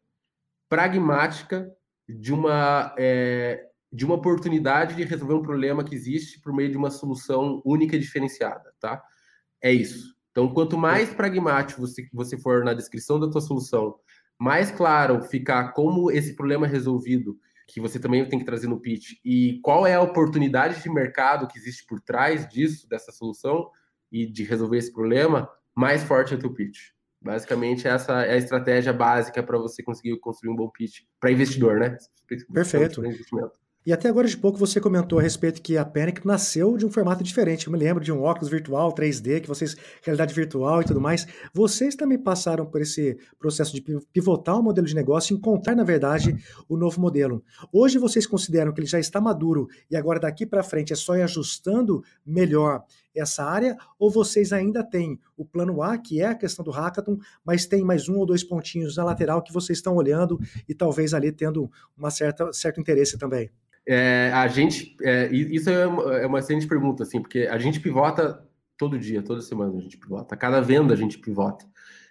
[0.68, 1.66] pragmática
[2.06, 6.76] de uma é, de uma oportunidade de resolver um problema que existe por meio de
[6.76, 9.02] uma solução única e diferenciada, tá?
[9.62, 10.14] É isso.
[10.30, 13.96] Então, quanto mais pragmático você, você for na descrição da tua solução,
[14.38, 18.80] mais claro ficar como esse problema é resolvido, que você também tem que trazer no
[18.80, 23.68] pitch, e qual é a oportunidade de mercado que existe por trás disso, dessa solução,
[24.10, 26.78] e de resolver esse problema, mais forte é o teu pitch.
[27.22, 31.78] Basicamente, essa é a estratégia básica para você conseguir construir um bom pitch para investidor,
[31.78, 31.96] né?
[32.52, 33.00] Perfeito.
[33.86, 36.90] E até agora de pouco você comentou a respeito que a Panic nasceu de um
[36.90, 37.66] formato diferente.
[37.66, 41.26] Eu me lembro de um óculos virtual 3D, que vocês, realidade virtual e tudo mais.
[41.54, 43.80] Vocês também passaram por esse processo de
[44.12, 46.36] pivotar o modelo de negócio e encontrar, na verdade,
[46.68, 47.42] o novo modelo.
[47.72, 51.16] Hoje vocês consideram que ele já está maduro e agora daqui para frente é só
[51.16, 52.84] ir ajustando melhor
[53.16, 57.18] essa área, ou vocês ainda têm o plano A, que é a questão do hackathon,
[57.42, 60.38] mas tem mais um ou dois pontinhos na lateral que vocês estão olhando
[60.68, 63.50] e talvez ali tendo uma certa, certo interesse também?
[63.86, 67.80] É, a gente, é, isso é uma, é uma excelente pergunta, assim, porque a gente
[67.80, 70.36] pivota todo dia, toda semana a gente pivota.
[70.36, 71.66] Cada venda a gente pivota.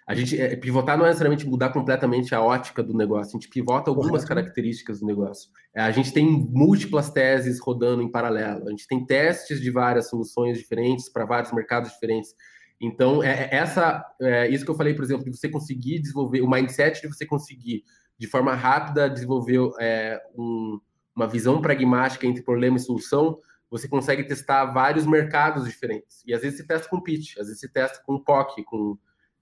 [0.06, 3.48] A gente é, pivotar não é necessariamente mudar completamente a ótica do negócio, a gente
[3.48, 5.48] pivota algumas características do negócio.
[5.74, 10.08] É, a gente tem múltiplas teses rodando em paralelo, a gente tem testes de várias
[10.08, 12.34] soluções diferentes para vários mercados diferentes.
[12.80, 16.40] Então, é, é, essa, é, isso que eu falei, por exemplo, de você conseguir desenvolver,
[16.40, 17.84] o mindset de você conseguir,
[18.18, 20.80] de forma rápida, desenvolver é, um,
[21.14, 23.38] uma visão pragmática entre problema e solução,
[23.70, 26.22] você consegue testar vários mercados diferentes.
[26.26, 28.98] E às vezes você testa com pitch, às vezes você testa com POC, com,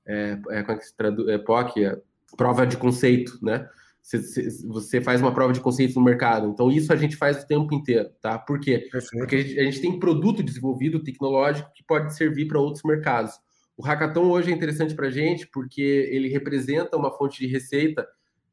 [0.07, 1.29] é, é, como é que se traduz?
[1.29, 1.99] É, POC, é,
[2.37, 3.67] prova de conceito, né?
[4.03, 6.49] Você, você faz uma prova de conceito no mercado.
[6.49, 8.39] Então, isso a gente faz o tempo inteiro, tá?
[8.39, 8.89] Por quê?
[8.91, 9.19] Perfeito.
[9.19, 13.35] Porque a gente, a gente tem produto desenvolvido tecnológico que pode servir para outros mercados.
[13.77, 18.07] O Hackathon hoje é interessante para a gente porque ele representa uma fonte de receita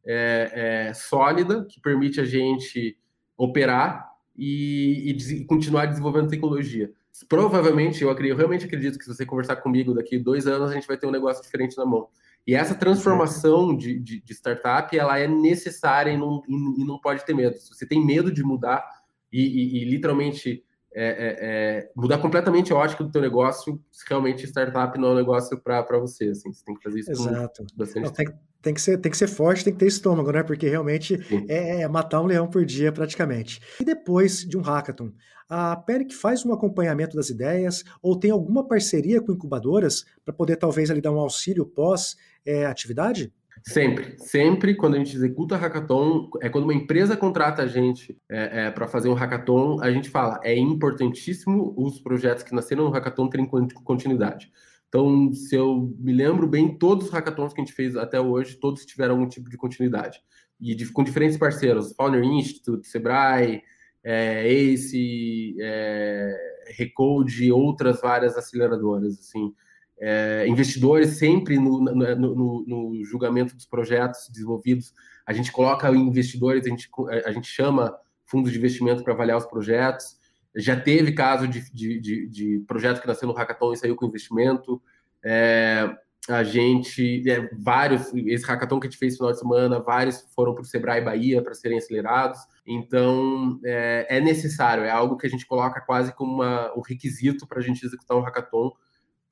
[0.06, 2.98] é, é, sólida que permite a gente
[3.38, 6.92] operar e, e, continuar desenvolvendo tecnologia.
[7.30, 10.74] Provavelmente, eu, acredito, eu realmente acredito que se você conversar comigo daqui dois anos, a
[10.74, 12.10] gente vai ter um negócio diferente na mão.
[12.46, 17.26] E essa transformação de, de, de startup, ela é necessária e não, e, não pode
[17.26, 17.58] ter medo.
[17.58, 18.86] Se você tem medo de mudar
[19.32, 20.64] e, e literalmente
[20.98, 25.16] é, é, é, mudar completamente a ótica do teu negócio, realmente startup não é um
[25.16, 26.30] negócio para você.
[26.30, 27.64] Assim, você tem que fazer isso Exato.
[27.64, 28.28] com bastante não, tem,
[28.62, 30.42] tem que ser, tem que ser forte, tem que ter estômago, né?
[30.42, 33.60] Porque realmente é, é, matar um leão por dia, praticamente.
[33.78, 35.12] E depois de um hackathon,
[35.50, 40.56] a Panic faz um acompanhamento das ideias ou tem alguma parceria com incubadoras para poder
[40.56, 43.26] talvez ali dar um auxílio pós-atividade?
[43.26, 48.18] É, sempre, sempre quando a gente executa hackathon, é quando uma empresa contrata a gente
[48.30, 52.86] é, é, para fazer um hackathon, a gente fala, é importantíssimo os projetos que nasceram
[52.86, 53.50] no hackathon terem
[53.84, 54.52] continuidade.
[54.88, 58.56] Então, se eu me lembro bem, todos os hackathons que a gente fez até hoje,
[58.56, 60.22] todos tiveram algum tipo de continuidade.
[60.62, 63.62] E de, com diferentes parceiros, Founder Institute, Sebrae,
[64.04, 66.34] é, ACE, é,
[66.78, 69.54] Recode, outras várias aceleradoras, assim.
[70.00, 74.94] É, investidores sempre no, no, no, no, julgamento dos projetos desenvolvidos,
[75.26, 76.90] a gente coloca investidores, a gente,
[77.26, 80.18] a gente chama fundos de investimento para avaliar os projetos,
[80.56, 84.06] já teve caso de, de, de, de projeto que nasceu no hackathon e saiu com
[84.06, 84.82] investimento.
[85.24, 85.96] É,
[86.30, 90.26] a gente, é, vários, esse hackathon que a gente fez no final de semana, vários
[90.34, 92.40] foram para o Sebrae Bahia para serem acelerados.
[92.66, 97.46] Então, é, é, necessário, é algo que a gente coloca quase como uma, um requisito
[97.46, 98.72] para a gente executar um hackathon,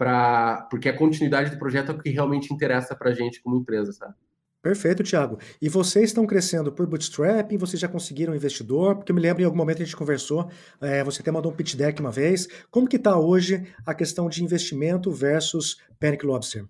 [0.04, 3.56] pra, porque a continuidade do projeto é o que realmente interessa para a gente como
[3.56, 4.14] empresa, sabe?
[4.62, 5.40] Perfeito, Thiago.
[5.62, 7.58] E vocês estão crescendo por bootstrapping?
[7.58, 8.98] Vocês já conseguiram investidor?
[8.98, 10.50] Porque eu me lembro em algum momento a gente conversou,
[10.82, 12.48] é, você até mandou um pitch deck uma vez.
[12.70, 16.66] Como que está hoje a questão de investimento versus Panic Lobster?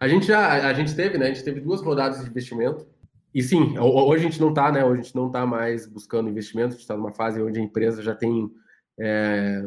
[0.00, 1.26] A gente já, a gente teve, né?
[1.26, 2.84] A gente teve duas rodadas de investimento.
[3.32, 4.84] E sim, hoje a gente não está, né?
[4.84, 6.68] Hoje a gente não está mais buscando investimento.
[6.68, 8.50] A gente está numa fase onde a empresa já tem
[8.98, 9.64] é,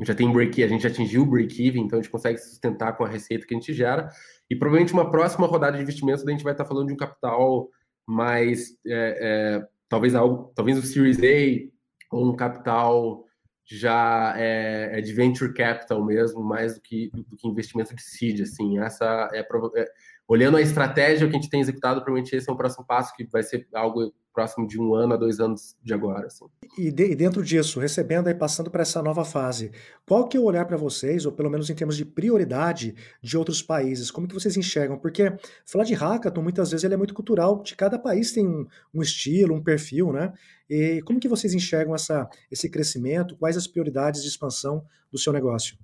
[0.00, 3.04] já tem break, a gente já atingiu o break-even, então a gente consegue sustentar com
[3.04, 4.08] a receita que a gente gera.
[4.50, 7.68] E provavelmente uma próxima rodada de investimentos a gente vai estar falando de um capital
[8.06, 9.18] mais é,
[9.60, 13.24] é, talvez algo, talvez o Series A ou um capital
[13.64, 18.40] já é, é, de venture capital mesmo, mais do que, do, que investimento de seed,
[18.40, 19.86] assim, essa é, é,
[20.26, 23.24] olhando a estratégia que a gente tem executado, provavelmente esse é um próximo passo que
[23.24, 26.26] vai ser algo próximo de um ano a dois anos de agora.
[26.26, 26.46] Assim.
[26.78, 29.70] E, de, e dentro disso, recebendo e passando para essa nova fase,
[30.06, 33.36] qual que é o olhar para vocês, ou pelo menos em termos de prioridade de
[33.36, 34.10] outros países?
[34.10, 34.98] Como que vocês enxergam?
[34.98, 35.32] Porque
[35.66, 39.02] falar de hackathon, muitas vezes, ele é muito cultural, de cada país tem um, um
[39.02, 40.32] estilo, um perfil, né?
[40.68, 43.36] E como que vocês enxergam essa, esse crescimento?
[43.36, 45.76] Quais as prioridades de expansão do seu negócio?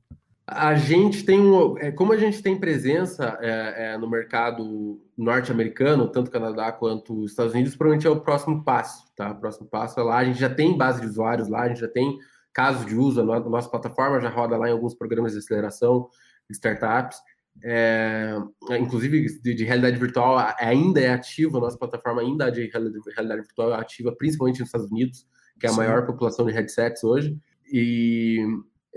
[0.51, 6.09] A gente tem um, é, como a gente tem presença é, é, no mercado norte-americano,
[6.09, 9.31] tanto Canadá quanto os Estados Unidos, provavelmente é o próximo passo, tá?
[9.33, 11.81] O próximo passo é lá, a gente já tem base de usuários lá, a gente
[11.81, 12.19] já tem
[12.51, 16.09] casos de uso, a nossa plataforma já roda lá em alguns programas de aceleração
[16.49, 17.19] de startups,
[17.63, 18.35] é,
[18.81, 23.43] inclusive de, de, realidade virtual ainda é ativa, a nossa plataforma ainda é de realidade
[23.43, 25.27] virtual é ativa, principalmente nos Estados Unidos,
[25.61, 25.79] que é a Sim.
[25.79, 27.37] maior população de headsets hoje,
[27.71, 28.43] e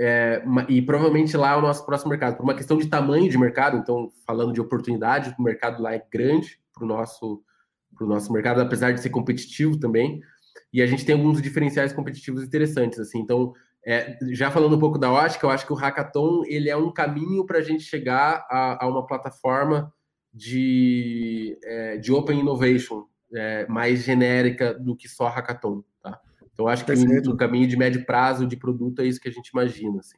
[0.04, 2.36] é, e provavelmente lá é o nosso próximo mercado.
[2.36, 6.04] Por uma questão de tamanho de mercado, então, falando de oportunidade, o mercado lá é
[6.12, 7.44] grande para o nosso,
[8.00, 10.20] nosso mercado, apesar de ser competitivo também.
[10.74, 12.98] E a gente tem alguns diferenciais competitivos interessantes.
[12.98, 13.54] assim Então,
[13.86, 16.92] é, já falando um pouco da ótica, eu acho que o Hackathon ele é um
[16.92, 19.94] caminho para a gente chegar a, a, uma plataforma
[20.34, 25.84] de, é, de Open Innovation é, mais genérica do que só Hackathon.
[26.02, 26.20] Tá?
[26.62, 29.50] Então, acho que no caminho de médio prazo de produto é isso que a gente
[29.50, 30.00] imagina.
[30.00, 30.18] Assim.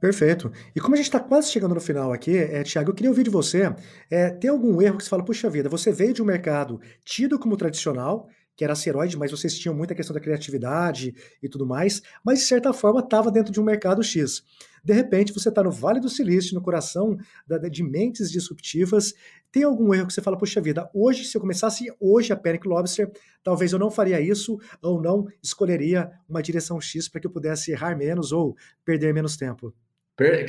[0.00, 0.52] Perfeito.
[0.76, 3.24] E como a gente está quase chegando no final aqui, é, Tiago, eu queria ouvir
[3.24, 3.74] de você,
[4.10, 7.38] é, tem algum erro que você fala, puxa vida, você veio de um mercado tido
[7.38, 12.02] como tradicional, que era asteroide, mas vocês tinham muita questão da criatividade e tudo mais,
[12.24, 14.42] mas de certa forma estava dentro de um mercado X.
[14.82, 17.16] De repente, você está no Vale do Silício, no coração
[17.46, 19.14] da, de mentes disruptivas.
[19.52, 22.66] Tem algum erro que você fala, puxa vida, hoje, se eu começasse hoje a Panic
[22.66, 23.08] Lobster,
[23.44, 27.70] talvez eu não faria isso, ou não escolheria uma direção X para que eu pudesse
[27.70, 29.72] errar menos ou perder menos tempo?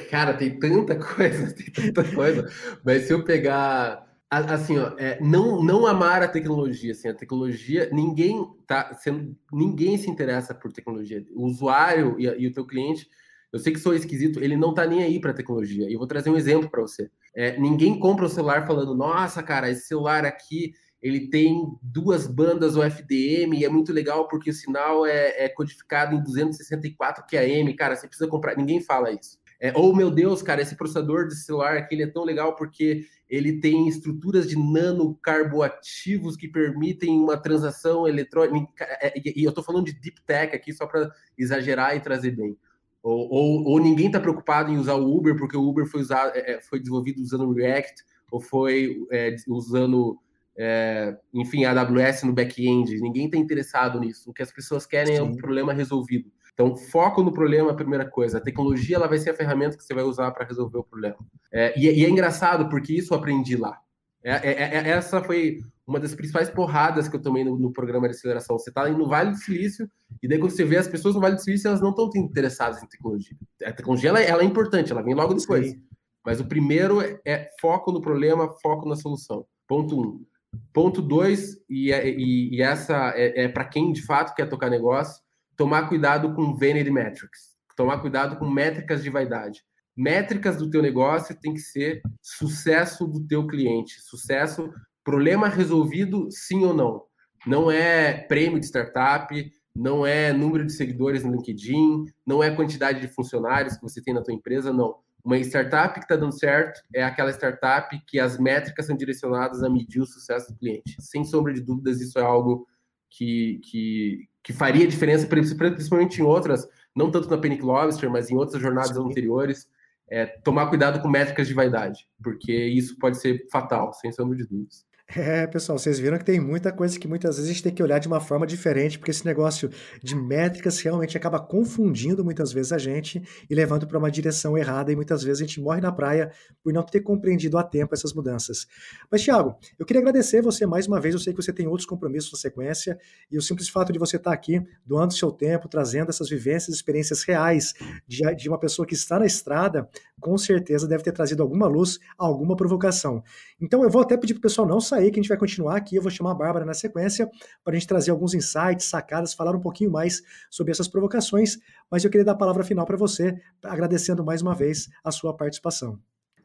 [0.10, 2.52] Cara, tem tanta coisa, tem tanta coisa.
[2.84, 7.89] Mas se eu pegar assim, ó, é, não, não amar a tecnologia, assim, a tecnologia,
[7.92, 11.26] ninguém tá sendo, ninguém se interessa por tecnologia.
[11.34, 13.10] O usuário e, e o teu cliente,
[13.52, 15.89] eu sei que sou esquisito, ele não tá nem aí para tecnologia.
[15.89, 17.10] E eu vou trazer um exemplo para você.
[17.36, 22.76] É, ninguém compra o celular falando, nossa, cara, esse celular aqui ele tem duas bandas
[22.76, 27.96] OFDM e é muito legal porque o sinal é, é codificado em 264 QAM, cara,
[27.96, 28.58] você precisa comprar.
[28.58, 29.39] Ninguém fala isso.
[29.62, 33.06] É, ou, meu Deus, cara, esse processador de celular aqui ele é tão legal porque
[33.30, 38.86] ele tem estruturas de nanocarboativos que permitem uma transação eletrônica.
[39.02, 42.58] É, e eu estou falando de deep tech aqui só para exagerar e trazer bem.
[43.04, 46.32] Ou, ou, ou ninguém está preocupado em usar o Uber porque o Uber foi, usado,
[46.36, 50.17] é, é, foi desenvolvido usando React ou foi é, usando,
[50.58, 53.00] é, enfim, AWS no back-end.
[53.02, 54.30] Ninguém está interessado nisso.
[54.30, 55.19] O que as pessoas querem Sim.
[55.19, 56.32] é um problema resolvido.
[56.60, 58.38] Então, foco no problema é a primeira coisa.
[58.38, 61.15] A tecnologia ela vai ser a ferramenta que você vai usar para resolver o problema.
[61.54, 63.80] É, e, e, é engraçado porque isso eu aprendi lá.
[64.22, 67.72] É, é, é, é, essa foi uma das principais porradas que eu tomei no, no
[67.72, 68.60] programa de aceleração.
[68.60, 69.89] Você está no Vale do Silício
[70.22, 72.84] e daí quando você vê as pessoas no Vale do Silício, elas não estão interessadas
[72.84, 73.38] em tecnologia.
[73.63, 75.69] A tecnologia ela, ela, é importante, ela vem logo depois.
[75.69, 75.82] Sim.
[76.26, 79.45] Mas o primeiro é foco no problema, foco na solução.
[79.65, 80.26] Ponto um.
[80.74, 85.22] Ponto dois, e, e, e essa é, é para quem de fato quer tocar negócio,
[85.60, 89.62] tomar cuidado com vanity metrics, tomar cuidado com métricas de vaidade.
[89.93, 94.72] Métricas do teu negócio tem que ser sucesso do teu cliente, sucesso,
[95.04, 97.04] problema resolvido, sim ou não.
[97.45, 103.02] Não é prêmio de startup, não é número de seguidores no LinkedIn, não é quantidade
[103.02, 104.95] de funcionários que você tem na tua empresa, não.
[105.26, 109.69] Uma startup que está dando certo é aquela startup que as métricas são direcionadas a
[109.69, 110.95] medir o sucesso do cliente.
[111.02, 112.65] Sem sombra de dúvidas, isso é algo
[113.10, 118.36] que, que, que faria diferença, principalmente em outras, não tanto na Panic Lobster, mas em
[118.36, 119.04] outras jornadas Sim.
[119.04, 119.67] anteriores,
[120.10, 124.45] é, tomar cuidado com métricas de vaidade, porque isso pode ser fatal, sem sombra de
[124.45, 124.86] dúvidas.
[125.15, 127.82] É, pessoal, vocês viram que tem muita coisa que muitas vezes a gente tem que
[127.82, 129.67] olhar de uma forma diferente, porque esse negócio
[130.04, 133.19] de métricas realmente acaba confundindo muitas vezes a gente
[133.50, 136.32] e levando para uma direção errada, e muitas vezes a gente morre na praia
[136.63, 138.67] por não ter compreendido a tempo essas mudanças.
[139.12, 141.15] Mas, Thiago, eu queria agradecer você mais uma vez.
[141.15, 142.95] Eu sei que você tem outros compromissos na sequência,
[143.32, 147.24] e o simples fato de você estar aqui, doando seu tempo, trazendo essas vivências, experiências
[147.24, 147.74] reais
[148.08, 151.98] de, de uma pessoa que está na estrada, com certeza deve ter trazido alguma luz,
[152.15, 153.24] alguma provocação.
[153.60, 155.38] Então, eu vou até pedir para o pessoal não sair aí que a gente vai
[155.38, 155.96] continuar aqui.
[155.96, 157.30] Eu vou chamar a Bárbara na sequência
[157.64, 161.58] para a gente trazer alguns insights, sacadas, falar um pouquinho mais sobre essas provocações.
[161.90, 165.36] Mas eu queria dar a palavra final para você, agradecendo mais uma vez a sua
[165.36, 166.00] participação.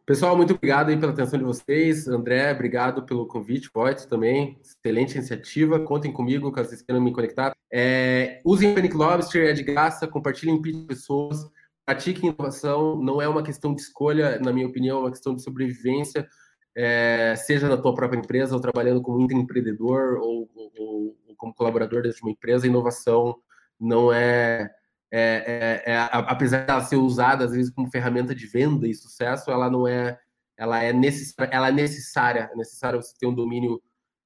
[0.06, 2.06] Pessoal, muito obrigado aí pela atenção de vocês.
[2.06, 3.70] André, obrigado pelo convite.
[3.72, 5.80] Voigt também, excelente iniciativa.
[5.80, 7.56] Contem comigo, caso vocês queiram me conectar.
[7.72, 10.06] É, usem Panic Lobster, é de graça.
[10.06, 11.38] Compartilhem em pessoas.
[11.86, 13.00] Pratiquem inovação.
[13.02, 16.28] Não é uma questão de escolha, na minha opinião, é uma questão de sobrevivência
[16.76, 22.02] é, seja na tua própria empresa ou trabalhando como empreendedor ou, ou, ou, como colaborador
[22.02, 23.36] dentro de uma empresa, inovação
[23.78, 24.70] não é,
[25.10, 28.94] é, é, é apesar de ela ser usada às vezes como ferramenta de venda e
[28.94, 30.18] sucesso, ela não é,
[30.56, 33.82] ela é necessária, ela é necessária, é necessário você ter um domínio,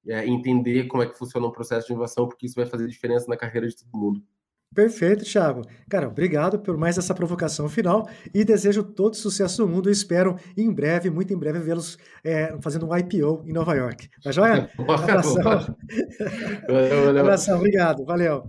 [0.07, 3.27] é, entender como é que funciona um processo de inovação, porque isso vai fazer diferença
[3.27, 4.23] na carreira de todo mundo.
[4.73, 5.63] Perfeito, Thiago.
[5.89, 9.89] Cara, obrigado por mais essa provocação final e desejo todo sucesso no mundo.
[9.89, 14.09] espero em breve, muito em breve, vê-los é, fazendo um IPO em Nova York.
[14.23, 14.69] Tá joia?
[14.77, 15.43] Abração.
[15.43, 17.19] Valeu, valeu.
[17.19, 18.43] Abração, obrigado, valeu.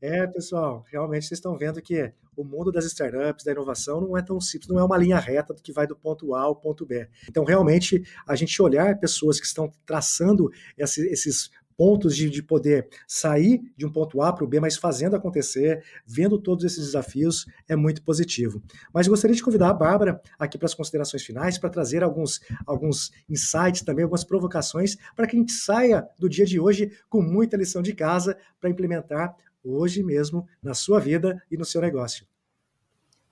[0.00, 4.22] É, pessoal, realmente vocês estão vendo que o mundo das startups, da inovação, não é
[4.22, 7.08] tão simples, não é uma linha reta que vai do ponto A ao ponto B.
[7.28, 13.60] Então, realmente, a gente olhar pessoas que estão traçando esses pontos de, de poder sair
[13.76, 17.76] de um ponto A para o B, mas fazendo acontecer, vendo todos esses desafios, é
[17.76, 18.62] muito positivo.
[18.92, 23.10] Mas gostaria de convidar a Bárbara aqui para as considerações finais, para trazer alguns, alguns
[23.28, 27.56] insights também, algumas provocações, para que a gente saia do dia de hoje com muita
[27.56, 32.26] lição de casa para implementar hoje mesmo na sua vida e no seu negócio.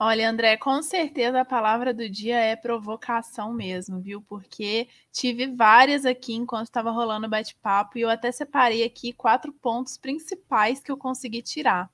[0.05, 4.21] Olha, André, com certeza a palavra do dia é provocação mesmo, viu?
[4.21, 9.53] Porque tive várias aqui enquanto estava rolando o bate-papo e eu até separei aqui quatro
[9.53, 11.89] pontos principais que eu consegui tirar.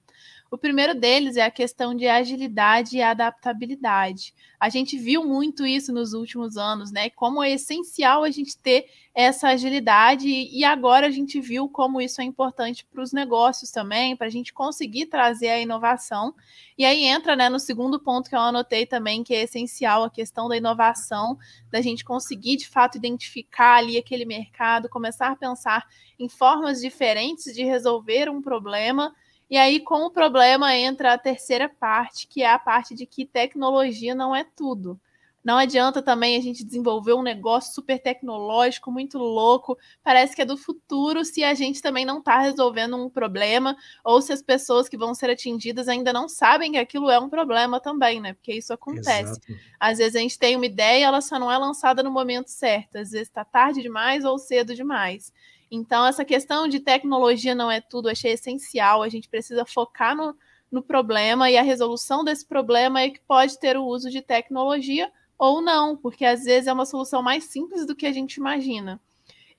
[0.51, 4.33] O primeiro deles é a questão de agilidade e adaptabilidade.
[4.59, 7.09] A gente viu muito isso nos últimos anos, né?
[7.11, 12.21] Como é essencial a gente ter essa agilidade, e agora a gente viu como isso
[12.21, 16.33] é importante para os negócios também, para a gente conseguir trazer a inovação.
[16.77, 20.09] E aí entra né, no segundo ponto que eu anotei também, que é essencial a
[20.09, 21.37] questão da inovação,
[21.69, 25.85] da gente conseguir de fato identificar ali aquele mercado, começar a pensar
[26.17, 29.13] em formas diferentes de resolver um problema.
[29.49, 33.25] E aí, com o problema, entra a terceira parte, que é a parte de que
[33.25, 34.99] tecnologia não é tudo.
[35.43, 40.45] Não adianta também a gente desenvolver um negócio super tecnológico, muito louco, parece que é
[40.45, 44.89] do futuro, se a gente também não está resolvendo um problema, ou se as pessoas
[44.89, 48.33] que vão ser atingidas ainda não sabem que aquilo é um problema também, né?
[48.33, 49.39] Porque isso acontece.
[49.49, 49.53] Exato.
[49.79, 52.97] Às vezes a gente tem uma ideia, ela só não é lançada no momento certo,
[52.97, 55.33] às vezes está tarde demais ou cedo demais.
[55.71, 60.35] Então, essa questão de tecnologia não é tudo, achei essencial, a gente precisa focar no,
[60.71, 65.11] no problema e a resolução desse problema é que pode ter o uso de tecnologia
[65.37, 68.99] ou não, porque às vezes é uma solução mais simples do que a gente imagina.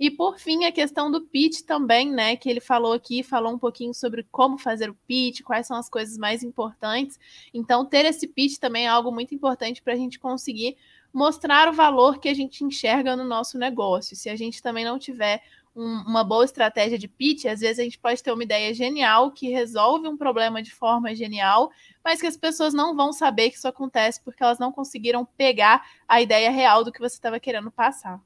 [0.01, 2.35] E por fim, a questão do pitch também, né?
[2.35, 5.91] Que ele falou aqui, falou um pouquinho sobre como fazer o pitch, quais são as
[5.91, 7.19] coisas mais importantes.
[7.53, 10.75] Então, ter esse pitch também é algo muito importante para a gente conseguir
[11.13, 14.17] mostrar o valor que a gente enxerga no nosso negócio.
[14.17, 15.43] Se a gente também não tiver
[15.75, 19.31] um, uma boa estratégia de pitch, às vezes a gente pode ter uma ideia genial
[19.31, 21.71] que resolve um problema de forma genial,
[22.05, 25.87] mas que as pessoas não vão saber que isso acontece porque elas não conseguiram pegar
[26.09, 28.21] a ideia real do que você estava querendo passar.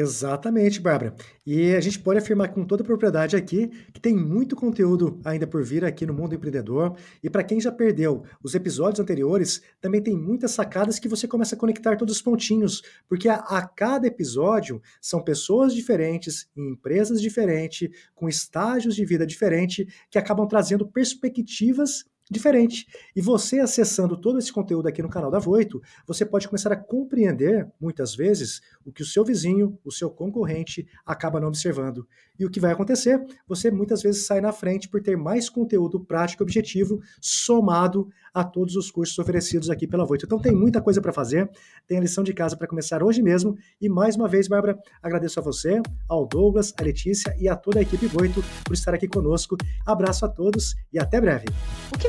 [0.00, 1.12] Exatamente, Bárbara.
[1.44, 5.64] E a gente pode afirmar com toda propriedade aqui que tem muito conteúdo ainda por
[5.64, 6.96] vir aqui no Mundo Empreendedor.
[7.20, 11.56] E para quem já perdeu os episódios anteriores, também tem muitas sacadas que você começa
[11.56, 17.20] a conectar todos os pontinhos, porque a, a cada episódio são pessoas diferentes, em empresas
[17.20, 22.86] diferentes, com estágios de vida diferentes, que acabam trazendo perspectivas diferente.
[23.14, 26.76] E você acessando todo esse conteúdo aqui no canal da Voito, você pode começar a
[26.76, 32.06] compreender, muitas vezes, o que o seu vizinho, o seu concorrente acaba não observando.
[32.38, 33.20] E o que vai acontecer?
[33.48, 38.44] Você muitas vezes sai na frente por ter mais conteúdo prático e objetivo somado a
[38.44, 40.24] todos os cursos oferecidos aqui pela Voito.
[40.24, 41.50] Então tem muita coisa para fazer,
[41.86, 43.56] tem a lição de casa para começar hoje mesmo.
[43.80, 47.80] E mais uma vez, Bárbara, agradeço a você, ao Douglas, a Letícia e a toda
[47.80, 49.56] a equipe Voito por estar aqui conosco.
[49.84, 51.46] Abraço a todos e até breve.
[51.92, 52.08] O que